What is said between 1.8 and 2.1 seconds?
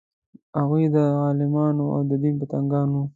او